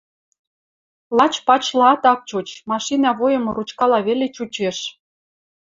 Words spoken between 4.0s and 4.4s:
веле